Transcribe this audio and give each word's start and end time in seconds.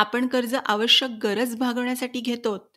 आपण 0.00 0.26
कर्ज 0.26 0.54
आवश्यक 0.66 1.10
गरज 1.22 1.56
भागवण्यासाठी 1.56 2.20
घेतो 2.20 2.70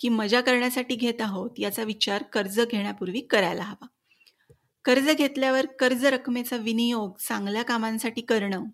की 0.00 0.08
मजा 0.08 0.40
करण्यासाठी 0.40 0.94
घेत 0.94 1.20
आहोत 1.20 1.50
याचा 1.58 1.82
विचार 1.82 2.22
कर्ज 2.22 2.60
घेण्यापूर्वी 2.60 3.20
करायला 3.20 3.62
हवा. 3.62 3.86
कर्ज 4.84 5.10
घेतल्यावर 5.10 5.66
कर्ज 5.66 6.04
रकमेचा 6.04 6.56
विनियोग 6.56 7.16
चांगल्या 7.18 7.62
कामांसाठी 7.62 8.20
करणं 8.20 8.64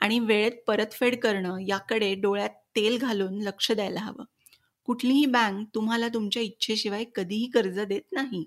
आणि 0.00 0.18
वेळेत 0.18 0.52
परतफेड 0.66 1.20
करणं 1.20 1.58
याकडे 1.58 2.14
डोळ्यात 2.14 2.50
तेल 2.76 2.98
घालून 2.98 3.42
लक्ष 3.42 3.72
द्यायला 3.72 4.00
हवं. 4.00 4.24
कुठलीही 4.84 5.26
बँक 5.26 5.68
तुम्हाला 5.74 6.08
तुमच्या 6.08 6.42
इच्छेशिवाय 6.42 7.04
कधीही 7.14 7.46
कर्ज 7.46 7.80
देत 7.80 8.12
नाही. 8.12 8.44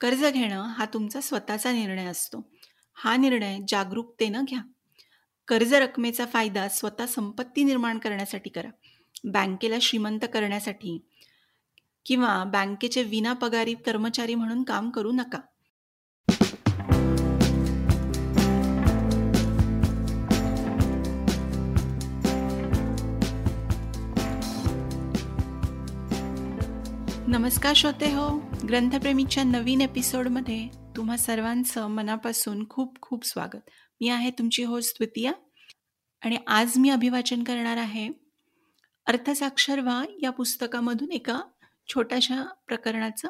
कर्ज 0.00 0.24
घेणं 0.24 0.62
हा 0.62 0.84
तुमचा 0.84 1.20
स्वतःचा 1.20 1.72
निर्णय 1.72 2.04
असतो. 2.04 2.50
हा 2.94 3.16
निर्णय 3.16 3.58
जागरूकतेनं 3.68 4.44
घ्या. 4.48 4.60
कर्ज 5.48 5.74
रकमेचा 5.74 6.26
फायदा 6.26 6.68
स्वतः 6.68 7.06
संपत्ती 7.06 7.64
निर्माण 7.64 7.98
करण्यासाठी 7.98 8.50
करा. 8.50 8.68
बँकेला 9.24 9.76
श्रीमंत 9.82 10.20
करण्यासाठी 10.34 11.06
किंवा 12.06 12.44
बँकेचे 12.44 13.02
विनापगारी 13.02 13.74
कर्मचारी 13.74 14.34
म्हणून 14.34 14.62
काम 14.62 14.90
करू 14.90 15.12
नका. 15.12 15.38
नमस्कार 27.28 27.72
श्रोते 27.76 28.06
हो. 28.06 28.51
ग्रंथप्रेमीच्या 28.68 29.42
नवीन 29.44 29.80
एपिसोडमध्ये 29.80 30.68
तुम्हा 30.96 31.16
सर्वांचं 31.16 31.86
मनापासून 31.86 32.64
खूप 32.70 33.00
खूप 33.02 33.24
स्वागत. 33.26 33.70
मी 34.00 34.08
आहे 34.08 34.30
तुमची 34.30 34.64
होस्ट 34.64 34.96
द्वितीया 34.98 35.32
आणि 36.22 36.36
आज 36.46 36.78
मी 36.78 36.90
अभिवाचन 36.90 37.42
करणार 37.44 37.76
आहे 37.76 38.08
अर्थसाक्षर 39.06 39.80
व्हा 39.80 40.04
या 40.22 40.30
पुस्तकामधून 40.30 41.12
एका 41.12 41.40
छोट्याशा 41.88 42.42
प्रकरणाचं. 42.66 43.28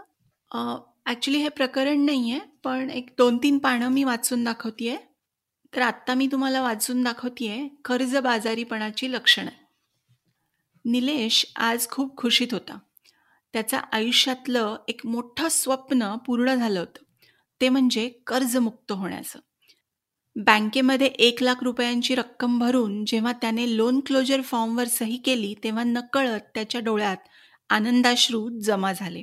ॲक्च्युली 1.07 1.39
हे 1.39 1.49
प्रकरण 1.49 2.05
नाही 2.05 2.31
आहे 2.31 2.41
पण 2.65 2.91
एक 2.91 3.09
दोन 3.19 3.39
तीन 3.43 3.59
पानं 3.59 3.89
मी 3.89 4.05
वाचून 4.05 4.45
दाखवते 4.45 4.89
आहे 4.89 4.99
तर 5.73 5.83
आत्ता 5.83 6.15
मी 6.15 6.27
तुम्हाला 6.27 6.63
वाचून 6.63 7.03
दाखवते 7.03 7.49
आहे 7.49 7.69
कर्जबाजारीपणाची 7.85 9.13
लक्षणं. 9.13 9.51
निलेश 10.85 11.45
आज 11.57 11.89
खूप 11.89 12.17
खुशीत 12.17 12.53
होता. 12.53 12.79
त्याचं 13.53 13.79
आयुष्यातलं 13.93 14.77
एक 14.89 15.01
मोठं 15.07 15.49
स्वप्न 15.49 16.17
पूर्ण 16.17 16.55
झालं 16.55 16.81
होतं. 16.81 17.03
ते 17.61 17.69
म्हणजे 17.69 18.09
कर्जमुक्त 18.27 18.93
होण्याचं. 18.93 19.39
बँकेमध्ये 20.37 21.07
एक 21.07 21.43
लाख 21.43 21.63
रुपयांची 21.63 22.15
रक्कम 22.15 22.59
भरून 22.59 23.05
जेव्हा 23.05 23.33
त्याने 23.33 23.77
लोन 23.77 24.01
क्लोजर 24.01 24.41
फॉर्मवर 24.41 24.85
सही 24.85 25.17
केली 25.17 25.55
तेव्हा 25.65 25.85
नकळत 25.85 26.41
त्याच्या 26.55 26.81
डोळ्यात 26.81 27.17
आनंदाश्रू 27.71 28.49
जमा 28.61 28.93
झाले. 28.93 29.23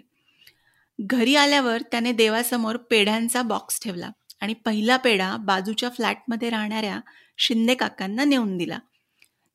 घरी 0.99 1.35
आल्यावर 1.35 1.81
त्याने 1.81 2.11
देवासमोर 2.11 2.77
पेढ्यांचा 2.77 3.41
बॉक्स 3.41 3.83
ठेवला 3.83 4.09
आणि 4.41 4.53
पहिला 4.53 4.97
पेढा 4.97 5.37
बाजूच्या 5.37 5.89
फ्लॅटमध्ये 5.89 6.49
राहणाऱ्या 6.49 6.99
शिंदे 7.37 7.75
काकांना 7.75 8.23
नेऊन 8.23 8.57
दिला. 8.57 8.79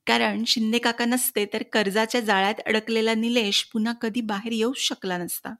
कारण 0.06 0.44
शिंदे 0.44 0.78
काका 0.78 1.04
नसते 1.04 1.46
तर 1.46 1.62
कर्जाच्या 1.62 2.20
जाळ्यात 2.20 2.54
अडकलेला 2.66 3.14
निलेश 3.14 3.64
पुन्हा 3.72 3.92
कधी 3.92 4.20
बाहेर 4.20 4.52
येऊ 4.52 4.72
शकला 4.72 5.18
नसता. 5.18 5.54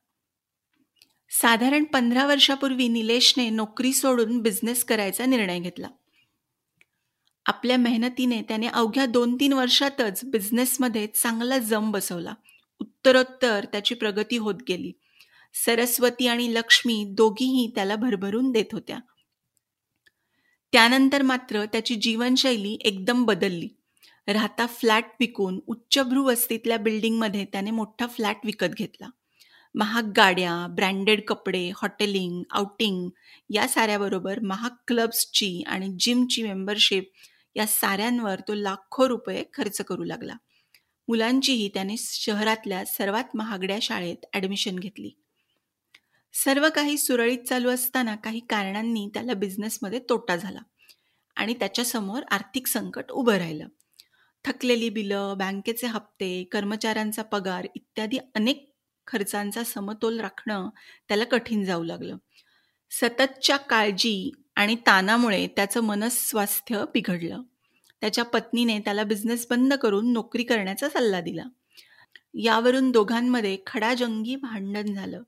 साधारण 1.31 1.84
पंधरा 1.84 2.27
वर्षापूर्वी 2.27 2.89
निलेशने 2.89 3.50
नोकरी 3.50 3.92
सोडून 3.92 4.41
बिझनेस 4.41 4.84
करायचा 4.84 5.27
निर्णय 5.27 5.61
घेतला. 5.61 5.89
आपल्या 7.47 7.77
मेहनतीने 7.77 8.42
त्याने 8.42 8.67
अवघ्या 8.67 9.06
दोन 9.06 9.37
तीन 9.41 9.53
वर्षातच 9.53 10.20
बिझनेसमध्ये 10.25 11.06
चांगला 11.06 11.59
जम 11.59 11.91
बसवला. 11.91 12.34
उत्तरोत्तर 12.78 13.65
त्याची 13.65 13.95
प्रगती 13.95 14.37
होत 14.37 14.55
गेली. 14.69 14.92
सरस्वती 15.55 16.27
आणि 16.27 16.55
लक्ष्मी 16.55 17.05
दोघीही 17.09 17.72
त्याला 17.75 17.97
भरभरून 17.97 18.53
देत 18.53 18.65
होत्या. 18.72 18.99
त्यानंतर 20.72 21.22
मात्र 21.22 21.65
त्याची 21.65 21.94
जीवनशैली 21.94 22.78
एकदम 22.81 23.25
बदलली. 23.25 23.69
राहता 24.28 24.66
फ्लॅट 24.66 25.04
विकून 25.20 25.60
उच्चभ्रू 25.66 26.24
वस्तीतल्या 26.24 26.76
बिल्डिंगमध्ये 26.76 27.44
त्याने 27.44 27.70
मोठा 27.70 28.06
फ्लॅट 28.06 28.36
विकत 28.44 28.74
घेतला. 28.76 29.08
महाग 29.74 30.12
गाड्या 30.16 30.66
ब्रँडेड 30.70 31.20
कपडे 31.28 31.70
हॉटेलिंग 31.76 32.42
आउटिंग 32.50 33.08
या 33.50 33.68
साऱ्याबरोबर 33.68 34.40
महाग 34.40 34.70
क्लब्सची 34.88 35.62
आणि 35.66 35.96
जिमची 35.98 36.42
मेंबरशिप 36.42 37.10
या 37.56 37.66
साऱ्यांवर 37.66 38.40
तो 38.40 38.54
लाखो 38.54 39.08
रुपये 39.08 39.44
खर्च 39.54 39.80
करू 39.80 40.04
लागला. 40.04 40.36
मुलांचीही 41.08 41.68
त्याने 41.74 41.94
शहरातल्या 41.98 42.84
सर्वात 42.84 43.36
महागड्या 43.36 43.78
शाळेत 43.82 44.26
ॲडमिशन 44.32 44.76
घेतली. 44.76 45.10
सर्व 46.34 46.68
काही 46.74 46.98
सुरळीत 46.98 47.38
चालू 47.38 47.70
असताना 47.70 48.14
काही 48.16 48.41
कारणांनी 48.41 49.10
त्याला 49.14 49.34
बिझनेसमध्ये 49.34 49.98
तोटा 49.98 50.36
झाला 50.36 50.60
आणि 51.36 51.54
त्याच्यासमोर 51.54 52.22
आर्थिक 52.30 52.66
संकट 52.66 53.10
उभं 53.10 53.36
राहिलं. 53.36 53.66
थकलेली 54.44 54.88
बिलं 54.91 55.34
बँकेचे 55.38 55.87
हप्ते 55.87 56.44
कर्मचाऱ्यांचा 56.44 57.22
पगार 57.22 57.66
इत्यादी 57.75 58.19
अनेक 58.34 58.71
खर्चांचा 59.06 59.65
समतोल 59.65 60.21
राखणं 60.21 60.69
त्याला 61.09 61.25
कठीण 61.25 61.65
जाऊ 61.65 61.82
लागलं. 61.82 62.16
सततच्या 62.91 63.56
काळजी 63.56 64.31
आणि 64.56 64.77
ताणामुळे 64.87 65.47
त्याचं 65.47 65.81
मनस्वास्थ्य 65.81 66.84
बिघडलं. 66.94 67.43
त्याच्या 68.00 68.25
पत्नीने 68.25 68.78
त्याला 68.78 69.04
बिझनेस 69.04 69.47
बंद 69.50 69.75
करून 69.75 70.12
नोकरी 70.12 70.43
करण्याचा 70.43 70.88
सल्ला 70.88 71.21
दिला. 71.21 71.43
यावरून 72.34 72.91
दोघांमध्ये 72.91 73.56
खडाजंगी 73.66 74.37
भांडण 74.37 74.94
झालं. 74.94 75.22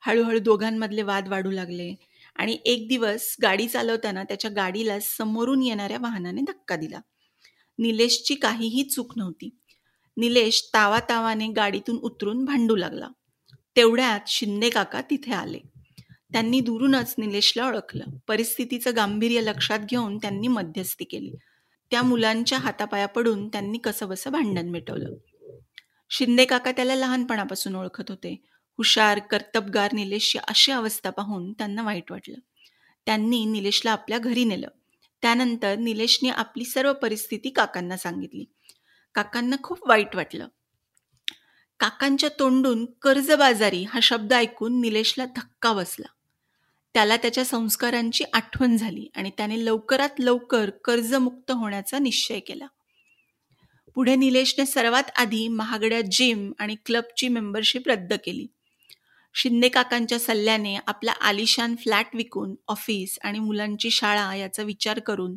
हळूहळू 0.00 0.38
दोघांमधले 0.38 1.02
वाद 1.02 1.28
वाढू 1.28 1.50
लागले 1.50 1.94
आणि 2.36 2.58
एक 2.64 2.88
दिवस 2.88 3.36
गाडी 3.42 3.68
चालवताना 3.68 4.24
त्याच्या 4.24 4.50
गाडीला 4.50 4.98
समोरून 5.00 5.62
येणाऱ्या 5.62 5.98
वाहनाने 6.00 6.40
धक्का 6.40 6.76
दिला. 6.76 7.00
निलेशची 7.80 8.34
काहीही 8.34 8.82
चूक 8.82 9.12
नव्हती. 9.16 9.58
निलेश 10.16 10.70
तावा 10.74 11.00
तावाने 11.00 11.48
गाडीतून 11.48 11.96
उतरून 11.96 12.44
भांडू 12.44 12.76
लागला. 12.76 13.08
तेवढ्यात 13.76 14.20
शिंदे 14.26 14.70
काका 14.70 15.00
तिथे 15.00 15.32
आले. 15.32 15.58
त्यांनी 16.32 16.60
दुरूनच 16.60 17.14
निलेशला 17.18 17.68
ओळखलं. 17.68 18.04
परिस्थितीचं 18.28 18.96
गांभीर्य 18.96 19.40
लक्षात 19.40 19.78
घेऊन 19.78 20.18
त्यांनी 20.18 20.48
मध्यस्थी 20.48 21.04
केली. 21.04 21.32
त्या 21.90 22.02
मुलांच्या 22.02 22.58
हातापाया 22.58 23.06
पडून 23.06 23.48
त्यांनी 23.48 23.78
कसंबसं 23.78 24.32
भांडण 24.32 24.68
मिटवलं. 24.68 25.14
शिंदे 26.10 26.44
काका 26.44 26.72
त्याला 26.72 26.94
लहानपणापासून 26.94 27.74
ओळखत 27.74 28.04
होते. 28.08 28.42
हुशार 28.78 29.18
कर्तबगार 29.18 29.92
निलेशची 29.92 30.38
अशी 30.38 30.72
अवस्था 30.72 31.10
पाहून 31.10 31.52
त्यांना 31.52 31.82
वाईट 31.82 32.12
वाटलं. 32.12 32.36
त्यांनी 33.06 33.44
निलेशला 33.44 33.92
आपल्या 33.92 34.18
घरी 34.18 34.44
नेलं. 34.44 34.68
त्यानंतर 35.22 35.76
निलेशने 35.76 36.28
आपली 36.28 36.64
सर्व 36.64 36.92
परिस्थिती 36.92 37.50
काकांना 37.50 37.96
सांगितली. 37.96 38.44
काकांना 39.14 39.56
खूप 39.62 39.88
वाईट 39.88 40.16
वाटलं. 40.16 40.48
काकांच्या 41.80 42.28
तोंडून 42.38 42.84
कर्जबाजारी 42.84 43.84
हा 43.84 44.00
शब्द 44.00 44.32
ऐकून 44.32 44.80
निलेशला 44.80 45.24
धक्का 45.24 45.72
बसला. 45.72 46.06
त्याला 46.94 47.16
त्याच्या 47.16 47.44
संस्कारांची 47.44 48.24
आठवण 48.32 48.76
झाली 48.76 49.08
आणि 49.16 49.30
त्याने 49.30 49.64
लवकरात 49.64 50.08
लवकर 50.18 50.70
कर्जमुक्त 50.70 51.50
होण्याचा 51.50 51.98
निश्चय 51.98 52.40
केला. 52.40 52.66
पुढे 53.94 54.16
निलेशने 54.16 54.66
सर्वात 54.66 55.02
आधी 55.16 55.48
महागड्या 55.48 56.00
जिम 56.00 56.52
आणि 56.58 56.76
क्लबची 56.86 57.28
मेंबरशिप 57.28 57.88
रद्द 57.88 58.14
केली. 58.24 58.46
शिंदे 59.34 59.68
काकांच्या 59.68 60.18
सल्ल्याने 60.18 60.78
आपला 60.86 61.12
आलिशान 61.12 61.76
फ्लॅट 61.76 62.06
विकून 62.14 62.54
ऑफिस 62.68 63.18
आणि 63.22 63.38
मुलांची 63.38 63.90
शाळा 63.90 64.34
याचा 64.34 64.62
विचार 64.62 64.98
करून 64.98 65.36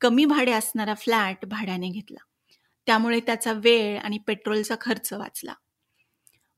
कमी 0.00 0.24
भाडे 0.24 0.52
असणारा 0.52 0.94
फ्लॅट 0.94 1.46
भाड्याने 1.46 1.88
घेतला. 1.88 2.24
त्यामुळे 2.86 3.20
त्याचा 3.20 3.52
वेळ 3.52 3.98
आणि 3.98 4.18
पेट्रोलचा 4.18 4.74
खर्च 4.80 5.12
वाचला. 5.12 5.54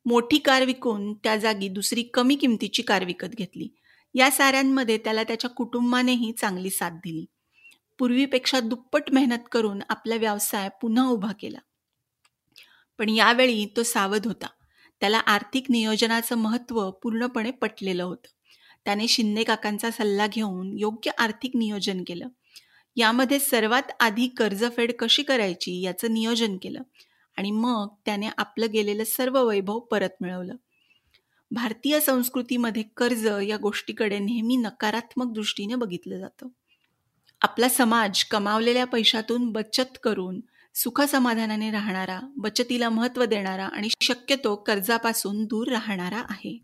मोठी 0.06 0.38
कार 0.38 0.64
विकून 0.64 1.14
त्या 1.14 1.37
जागी 1.37 1.69
दुसरी 1.69 2.02
कमी 2.02 2.34
किमतीची 2.34 2.82
कार 2.82 3.05
विकत 3.05 3.26
घेतली. 3.26 3.69
या 4.14 4.31
साऱ्यांमध्ये 4.31 4.99
त्याला 4.99 5.22
त्याच्या 5.22 5.50
कुटुंबानेही 5.50 6.32
चांगली 6.32 6.70
साथ 6.70 6.90
दिली. 6.90 7.26
पूर्वीपेक्षा 7.99 8.60
दुप्पट 8.60 9.02
मेहनत 9.12 9.49
करून 9.52 9.81
आपला 9.88 10.16
व्यवसाय 10.16 10.69
पुन्हा 10.69 11.08
उभा 11.08 11.32
केला. 11.40 11.58
पण 12.99 13.08
यावेळी 13.08 13.66
तो 13.76 13.82
सावध 13.82 14.26
होता. 14.26 14.46
त्याला 15.00 15.19
आर्थिक 15.19 15.64
नियोजनाचं 15.69 16.37
महत्त्व 16.37 16.91
पूर्णपणे 16.91 17.50
पटलेलं 17.50 18.02
होतं. 18.02 18.29
त्याने 18.85 19.08
शिंदे 19.08 19.44
काकांचा 19.44 19.91
सल्ला 19.91 20.26
घेऊन 20.26 20.79
योग्य 20.79 21.11
आर्थिक 21.19 21.56
नियोजन 21.56 22.02
केलं. 22.06 22.29
यामध्ये 22.97 23.38
सर्वात 23.38 23.82
आधी 24.00 24.29
कर्जफेड 24.29 24.93
कशी 24.99 25.23
करायची 25.23 25.81
याचं 25.81 26.14
नियोजन 26.14 26.56
केलं 26.56 26.82
आणि 27.37 27.50
मग 27.50 27.88
त्याने 28.05 28.29
आपलं 28.38 28.67
गेलेलं 28.73 29.05
सर्व 29.05 29.43
वैभव 29.43 29.79
परत 29.79 30.11
मिळवलं. 30.20 30.55
भारतीय 31.50 32.00
संस्कृतीमध्ये 32.00 32.82
कर्ज 32.96 33.26
या 33.49 33.56
गोष्टीकडे 33.56 34.19
नेहमी 34.19 34.56
नकारात्मक 34.56 35.32
दृष्टीने 35.32 35.75
बघितलं 35.75 36.19
जातं. 36.19 36.49
आपला 37.41 37.69
समाज 37.69 38.25
कमावलेल्या 38.25 38.85
पैशातून 38.85 39.50
बचत 39.53 39.99
करून 40.03 40.41
सुखसमाधानाने 40.75 41.70
राहणारा 41.70 42.19
बचतीला 42.37 42.88
महत्त्व 42.88 43.25
देणारा 43.25 43.67
आणि 43.67 43.88
शक्यतो 44.00 44.55
कर्जापासून 44.56 45.44
दूर 45.44 45.69
राहणारा 45.69 46.22
आहे. 46.31 46.58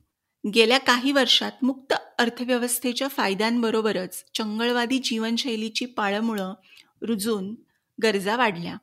गेल्या 0.44 0.78
काही 0.78 1.12
वर्षात 1.12 1.64
मुक्त 1.64 1.92
अर्थव्यवस्थेच्या 2.18 3.08
फायद्यांबरोबरच 3.08 4.22
चंगळवादी 4.34 4.98
जीवनशैलीची 4.98 5.84
पाळमुळं 5.86 6.54
रुजून 7.02 7.54
गरजा 8.02 8.36
वाढल्या. 8.36 8.76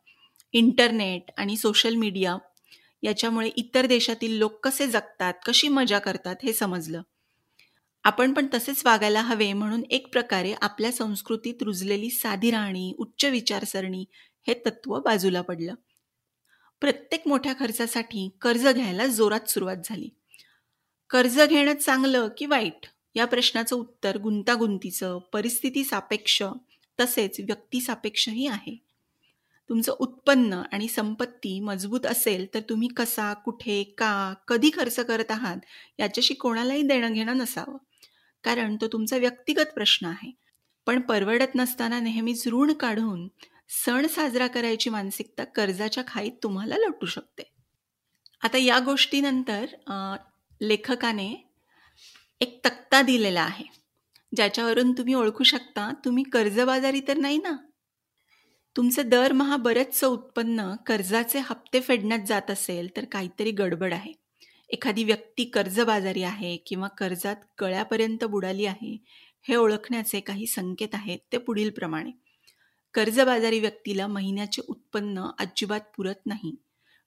इंटरनेट 0.53 1.31
आणि 1.37 1.57
सोशल 1.57 1.95
मीडिया 1.95 2.37
याच्यामुळे 3.03 3.49
इतर 3.55 3.85
देशातील 3.85 4.37
लोक 4.37 4.59
कसे 4.63 4.87
जगतात 4.87 5.33
कशी 5.45 5.67
मजा 5.67 5.99
करतात 5.99 6.35
हे 6.43 6.53
समजलं. 6.53 7.01
आपण 8.03 8.33
पण 8.33 8.47
तसेच 8.53 8.81
वागायला 8.85 9.21
हवे 9.21 9.53
म्हणून 9.53 9.83
एक 9.89 10.07
प्रकारे 10.11 10.53
आपल्या 10.61 10.91
संस्कृतीत 10.91 11.63
रुजलेली 11.63 12.09
साधी 12.09 12.51
राहणी 12.51 12.93
उच्च 12.97 13.25
विचारसरणी 13.25 14.05
हे 14.47 14.53
तत्व 14.53 14.99
बाजूला 14.99 15.41
पडलं. 15.41 15.75
प्रत्येक 16.81 17.27
मोठ्या 17.27 17.53
खर्चासाठी 17.59 18.29
कर्ज 18.41 18.67
घ्यायला 18.67 19.07
जोरात 19.07 19.49
सुरुवात 19.49 19.77
झाली. 19.85 20.09
कर्ज 21.09 21.41
घेणं 21.41 21.75
चांगलं 21.75 22.27
की 22.37 22.45
वाईट 22.45 22.87
या 23.15 23.25
प्रश्नाचं 23.25 23.75
उत्तर 23.75 24.17
गुंतागुंतीचं 24.17 25.19
परिस्थिती 25.33 25.83
सापेक्ष 25.83 26.43
तसेच 26.99 27.39
व्यक्तिसापेक्षही 27.39 28.47
आहे. 28.47 28.83
तुमचं 29.69 29.95
उत्पन्न 29.99 30.53
आणि 30.71 30.87
संपत्ती 30.87 31.59
मजबूत 31.59 32.05
असेल 32.05 32.47
तर 32.53 32.59
तुम्ही 32.59 32.87
कसा 32.87 33.33
कुठे 33.33 33.83
का 33.83 34.33
कधी 34.47 34.69
खर्च 34.73 34.99
करत 34.99 35.31
आहात 35.31 35.57
याच्याशी 35.99 36.33
कोणालाही 36.33 36.81
देणं 36.81 37.13
घेणं 37.13 37.37
नसावं. 37.37 37.77
कारण 38.43 38.75
तो 38.75 38.87
तुमचा 38.87 39.17
व्यक्तिगत 39.17 39.73
प्रश्न 39.75 40.07
आहे. 40.07 40.31
पण 40.85 41.01
परवडत 41.01 41.55
नसताना 41.55 41.99
नेहमीच 41.99 42.47
ऋण 42.47 42.73
काढून 42.73 43.27
सण 43.69 44.05
साजरा 44.07 44.47
करायची 44.47 44.89
मानसिकता 44.89 45.43
कर्जाच्या 45.45 46.03
खाईत 46.07 46.31
तुम्हाला 46.43 46.75
लटू 46.77 47.05
शकते. 47.05 47.43
आता 48.43 48.57
या 48.57 48.79
गोष्टीनंतर 48.79 49.65
लेखकाने 50.61 51.27
एक 52.41 52.59
तक्ता 52.65 53.01
दिलेला 53.01 53.41
आहे. 53.41 53.65
ज्याच्यावरून 54.31 54.91
तुम्ही 54.91 55.13
ओळखू 55.13 55.43
शकता 55.43 55.89
तुम्ही 56.05 56.23
कर्जबाजारी 56.23 57.01
तर 57.07 57.17
नाही 57.17 57.37
ना? 57.37 57.55
तुमचं 58.75 59.09
दरमहा 59.09 59.57
बरंचसं 59.57 60.07
उत्पन्न 60.07 60.73
कर्जाचे 60.87 61.39
हप्ते 61.39 61.79
फेडण्यात 61.81 62.25
जात 62.27 62.51
असेल 62.51 62.95
तर 62.97 63.05
काहीतरी 63.05 63.51
गडबड 63.51 63.93
आहे. 63.93 64.13
एखादी 64.69 65.03
व्यक्ती 65.03 65.43
कर्जबाजारी 65.45 66.23
आहे 66.23 66.55
किंवा 66.57 66.87
कर्जात 66.97 67.35
गळ्यापर्यंत 67.61 68.23
बुडाली 68.23 68.65
आहे 68.65 68.97
हे 69.45 69.55
ओळखण्याचे 69.55 70.19
काही 70.19 70.47
संकेत 70.47 70.93
आहेत 70.93 71.19
ते 71.31 71.37
पुढील 71.37 71.69
प्रमाणे 71.69 72.11
कर्जबाजारी 72.93 73.59
व्यक्तीला 73.59 74.07
महिन्याचे 74.07 74.61
उत्पन्न 74.67 75.25
अजिबात 75.39 75.81
पुरत 75.97 76.25
नाही. 76.25 76.55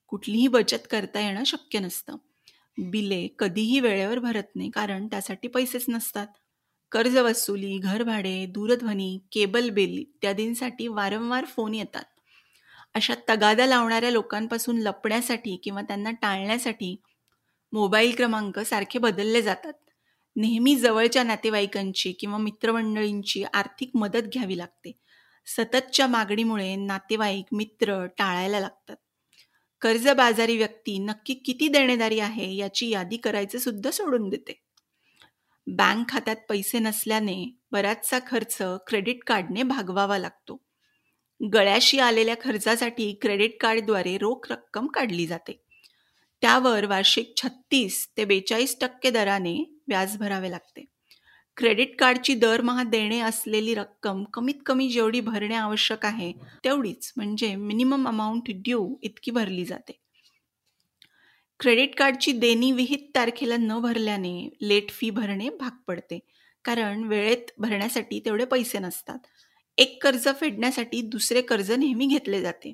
कुठलीही 0.09 0.49
बचत 0.49 0.87
करता 0.91 1.21
येणं 1.21 1.45
शक्य 1.45 1.79
नसतं. 1.79 2.17
बिले 2.79 3.29
कधीही 3.39 3.81
वेळेवर 3.81 4.19
भरत 4.19 4.57
नाही 4.57 4.71
कारण 4.71 5.07
त्यासाठी 5.07 5.49
पैसेच 5.49 5.85
नसतात. 5.89 6.27
कर्ज 6.93 7.17
वसुली 7.17 7.79
घरभाडे 7.79 8.47
दूरध्वनी 8.47 9.21
केबल 9.33 9.71
बिल 9.71 9.99
इत्यादींसाठी 9.99 10.89
वारंवार 10.89 11.45
फोन 11.45 11.75
येतात. 11.75 12.05
अशा 12.95 13.15
तगादा 13.29 13.67
लावणाऱ्या 13.67 14.11
लोकांपासून 14.11 14.79
लपण्यासाठी 14.79 15.57
किंवा 15.57 15.83
त्यांना 15.83 16.11
टाळण्यासाठी 16.11 17.03
मोबाईल 17.73 18.15
क्रमांक 18.17 18.59
सारखे 18.59 18.99
बदलले 18.99 19.43
जातात. 19.43 19.73
नेहमी 20.37 20.77
जवळच्या 20.77 21.23
नातेवाईकांची 21.23 22.13
किंवा 22.13 22.39
मित्रमंडळींची 22.39 23.45
आर्थिक 23.45 23.91
मदत 23.95 24.29
घ्यावी 24.33 24.59
लागते. 24.59 24.93
सततच्या 25.47 26.07
मागणीमुळे 26.07 26.77
नातेवाईक 26.77 27.47
मित्र 27.53 28.07
टाळायला 28.07 28.61
लागतात. 28.61 28.97
कर्जबाजारी 29.81 30.57
व्यक्ती 30.57 30.99
नक्की 30.99 31.35
किती 31.35 31.69
देणेदारी 31.69 32.21
आहे 32.21 32.55
याची 32.57 32.89
यादी 32.89 33.17
करायचं 33.17 33.59
सुद्धा 33.59 33.91
सोडून 33.91 34.29
देते. 34.29 34.63
बँक 35.67 36.09
खात्यात 36.09 36.37
पैसे 36.49 36.79
नसल्याने 36.79 37.59
बराचसा 37.71 38.19
खर्च 38.27 38.59
क्रेडिट 38.61 39.25
कार्डने 39.27 39.63
भागवावा 39.63 40.19
लागतो. 40.19 40.63
गळ्याशी 41.53 41.99
आलेल्या 41.99 42.35
खर्चासाठी 42.41 43.19
क्रेडिट 43.23 43.57
कार्डद्वारे 43.61 44.19
रोख 44.19 44.53
रक्कम 44.53 44.87
काढली 44.87 45.27
जाते. 45.27 45.63
त्यावर 46.41 46.87
वार्षिक 46.87 47.33
छत्तीस 47.37 48.09
ते 48.17 48.25
बेचाळीस 48.25 48.77
टक्के 48.81 49.11
दराने 49.11 49.81
व्याज 49.89 50.17
भरावे 50.17 50.51
लागते. 50.51 50.85
क्रेडिट 51.57 51.95
कार्डची 51.99 52.35
दरमहा 52.35 52.83
देणे 52.83 53.19
असलेली 53.21 53.75
रक्कम 53.75 54.25
कमीत 54.25 54.55
कमी 54.67 54.89
जेवढी 54.89 55.21
भरणे 55.21 55.55
आवश्यक 55.55 56.05
आहे 56.07 56.33
तेवढीच 56.65 57.13
म्हणजे 57.17 57.55
मिनिमम 57.57 58.09
अमाऊंट 58.09 58.51
ड्यू 58.55 58.95
इतकी 59.03 59.31
भरली 59.31 59.65
जाते. 59.65 59.93
क्रेडिट 61.61 61.95
कार्डची 61.99 62.33
देणी 62.33 62.71
विहित 62.73 63.09
तारखेला 63.15 63.57
न 63.57 63.79
भरल्याने 63.81 64.49
लेट 64.61 64.91
फी 64.91 65.11
भरणे 65.11 65.49
भाग 65.61 65.77
पडते 65.87 66.19
कारण 66.65 67.05
वेळेत 67.05 67.51
भरण्यासाठी 67.59 68.21
तेवढे 68.25 68.45
पैसे 68.45 68.79
नसतात. 68.79 69.19
एक 69.79 70.03
कर्ज 70.03 70.29
फेडण्यासाठी 70.41 71.01
दुसरे 71.03 71.43
कर्ज 71.43 71.73
नेहमी 71.73 72.07
घेतले 72.07 72.41
जाते. 72.41 72.73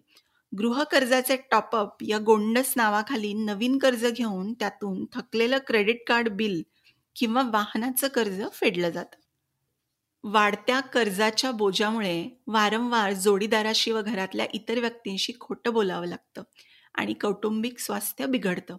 गृहकर्जाचे 0.52 1.36
टॉपअप 1.50 2.02
या 2.02 2.18
गोंडस 2.18 2.72
नावाखाली 2.76 3.32
नवीन 3.34 3.78
कर्ज 3.78 4.06
घेऊन 4.06 4.52
त्यातून 4.52 5.04
थकलेलं 5.14 5.58
क्रेडिट 5.66 6.02
कार्ड 6.06 6.28
बिल 6.28 6.62
किंवा 7.16 7.42
वाहनाचं 7.52 8.08
कर्ज 8.08 8.42
फेडलं 8.52 8.90
जातं. 8.90 9.18
वाढत्या 10.24 10.80
कर्जाच्या 10.80 11.50
बोजामुळे 11.50 12.14
वारंवार 12.46 13.12
जोडीदाराशी 13.12 13.90
व 13.92 14.00
घरातल्या 14.02 14.46
इतर 14.54 14.78
व्यक्तींशी 14.80 15.32
खोटं 15.40 15.72
बोलावं 15.72 16.06
लागतं 16.06 16.42
आणि 16.94 17.14
कौटुंबिक 17.14 17.78
स्वास्थ्य 17.78 18.26
बिघडतं. 18.26 18.76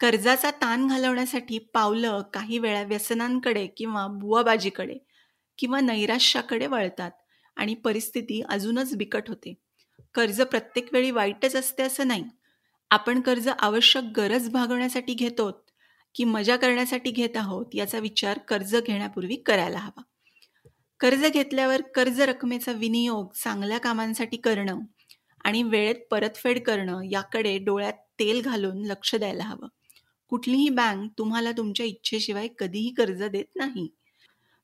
कर्जाचा 0.00 0.50
ताण 0.50 0.86
घालवण्यासाठी 0.88 1.58
पावलं 1.74 2.22
काही 2.34 2.58
वेळा 2.58 2.82
व्यसनांकडे 2.82 3.66
किंवा 3.76 4.06
बुवाबाजीकडे 4.08 4.98
किंवा 5.58 5.80
नैराश्याकडे 5.80 6.66
वळतात 6.66 7.10
आणि 7.56 7.74
परिस्थिती 7.74 8.42
अजूनच 8.48 8.94
बिकट 8.96 9.28
होते. 9.28 9.54
कर्ज 10.14 10.40
प्रत्येक 10.42 10.88
वेळी 10.92 11.10
वाईटच 11.10 11.56
असते 11.56 11.82
असं 11.82 12.08
नाही. 12.08 12.24
आपण 12.90 13.20
कर्ज 13.20 13.48
आवश्यक 13.48 14.04
गरज 14.16 14.48
भागवण्यासाठी 14.50 15.14
घेतो 15.14 15.50
की 16.16 16.24
मजा 16.24 16.56
करण्यासाठी 16.56 17.10
घेत 17.10 17.36
आहोत 17.36 17.66
याचा 17.74 17.98
विचार 17.98 18.38
कर्ज 18.38 18.76
घेण्यापूर्वी 18.76 19.36
करायला 19.36 19.78
हवा. 19.78 20.02
कर्ज 21.00 21.26
घेतल्यावर 21.26 21.80
कर्ज 21.82 22.20
रकमेचा 22.20 22.72
विनियोग 22.72 23.32
चांगल्या 23.44 23.78
कामांसाठी 23.78 24.36
करणं 24.36 24.80
आणि 25.44 25.62
वेळेत 25.62 25.94
परतफेड 26.10 26.62
करणं 26.62 27.00
याकडे 27.02 27.58
डोळ्यात 27.58 27.92
तेल 27.92 28.42
घालून 28.42 28.84
लक्ष 28.84 29.14
द्यायला 29.14 29.44
हवं. 29.44 29.68
कुठलीही 30.28 30.68
बँक 30.68 31.12
तुम्हाला 31.18 31.52
तुमच्या 31.52 31.86
इच्छेशिवाय 31.86 32.48
कधीही 32.58 32.90
कर्ज 32.90 33.22
देत 33.22 33.56
नाही. 33.56 33.88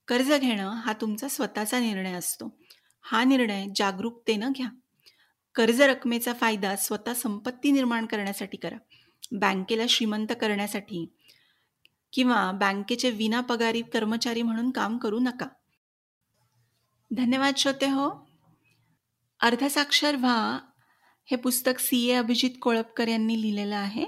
कर्ज 0.08 0.32
घेणं 0.32 0.70
हा 0.70 0.92
तुमचा 0.92 1.28
स्वतःचा 1.28 1.80
निर्णय 1.80 2.12
असतो. 2.12 2.58
हा 3.02 3.24
निर्णय 3.24 3.66
जागरूकतेनं 3.76 4.52
घ्या. 4.56 4.68
कर्ज 5.54 5.82
रकमेचा 5.82 6.32
फायदा 6.32 6.76
स्वतः 6.76 7.14
संपत्ती 7.14 7.70
निर्माण 7.70 8.06
करण्यासाठी 8.06 8.56
करा. 8.56 8.76
बँकेला 9.32 9.82
श्रीमंत 9.88 10.26
करण्यासाठी 10.40 11.06
किंवा 12.12 12.50
बँकेचे 12.52 13.10
विनापगारी 13.10 13.82
कर्मचारी 13.82 14.42
म्हणून 14.42 14.70
काम 14.70 14.98
करू 14.98 15.18
नका. 15.18 15.46
धन्यवाद 17.10 17.54
श्रोते 17.56 17.86
हो. 17.86 18.10
अर्धसाक्षर 19.40 20.16
व्हा 20.16 20.58
हे 21.24 21.36
पुस्तक 21.36 21.78
सी 21.78 22.06
ए 22.06 22.14
अभिजित 22.14 22.50
कोळपकर 22.62 23.08
यांनी 23.08 23.42
लिहिलेलं 23.42 23.76
आहे. 23.76 24.04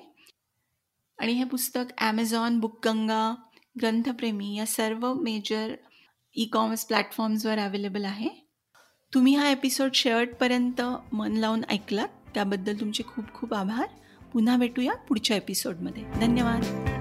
आणि 1.18 1.32
हे 1.32 1.44
पुस्तक 1.44 1.92
ॲमेझॉन 1.98 2.60
बुकगंगा 2.60 3.34
ग्रंथप्रेमी 3.80 4.54
या 4.56 4.66
सर्व 4.66 5.12
मेजर 5.14 5.74
ई 6.36 6.44
कॉमर्स 6.44 6.84
प्लॅटफॉर्म्सवर 6.84 7.58
अवेलेबल 7.58 8.04
आहे. 8.04 8.28
तुम्ही 9.14 9.34
हा 9.34 9.48
एपिसोड 9.48 9.90
शेवटपर्यंत 9.94 10.82
मन 11.12 11.36
लावून 11.36 11.62
ऐकलात 11.68 12.08
त्याबद्दल 12.34 12.80
तुमचे 12.80 13.02
खूप 13.06 13.32
खूप 13.34 13.54
आभार. 13.54 13.86
पुन्हा 14.32 14.56
भेटूया 14.56 14.94
पुढच्या 14.94 15.36
एपिसोडमध्ये 15.36 16.02
धन्यवाद. 16.02 16.93